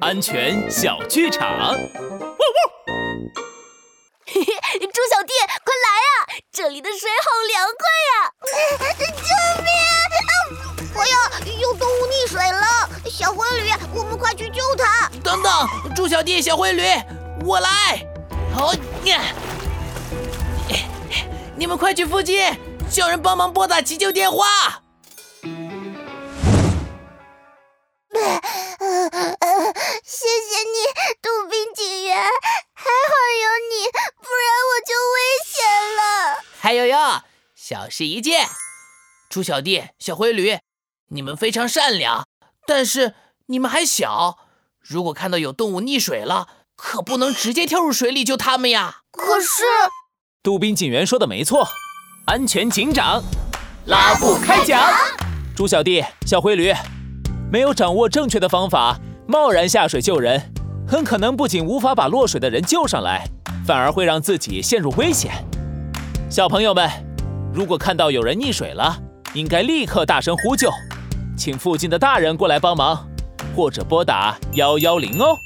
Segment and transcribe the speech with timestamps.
[0.00, 1.72] 安全小剧场。
[4.26, 4.44] 嘿嘿，
[4.86, 5.32] 猪小弟，
[5.64, 6.40] 快来呀！
[6.52, 8.30] 这里的水好凉快呀！
[9.10, 9.30] 救
[9.62, 9.68] 命！
[10.20, 10.32] 啊
[10.94, 11.14] 我要
[11.60, 15.10] 有动物溺水了，小灰驴，我们快去救它！
[15.24, 16.84] 等等，猪小弟，小灰驴，
[17.44, 17.68] 我来！
[18.54, 18.72] 好，
[19.02, 19.14] 你
[21.56, 22.44] 你们快去附近，
[22.90, 24.80] 叫人帮忙拨打急救电话。
[36.70, 36.72] 了。
[36.72, 37.24] 还有哟，
[37.56, 38.46] 小事一件，
[39.28, 40.60] 猪小弟、小灰驴，
[41.08, 42.28] 你们非常善良，
[42.64, 43.14] 但是
[43.46, 44.38] 你们还小，
[44.78, 46.46] 如果看到有动物溺水了，
[46.76, 48.98] 可不能直接跳入水里救他们呀。
[49.10, 49.64] 可是，
[50.44, 51.66] 杜宾警员说的没错，
[52.26, 53.20] 安全警长
[53.86, 54.80] 拉布开讲，
[55.56, 56.72] 猪小弟、小灰驴。
[57.50, 58.96] 没有掌握正确的方法，
[59.26, 60.54] 贸然下水救人，
[60.86, 63.28] 很可能不仅无法把落水的人救上来，
[63.66, 65.32] 反而会让自己陷入危险。
[66.30, 66.88] 小朋友们，
[67.52, 68.96] 如果看到有人溺水了，
[69.34, 70.70] 应该立刻大声呼救，
[71.36, 73.04] 请附近的大人过来帮忙，
[73.56, 75.36] 或者拨打幺幺零哦。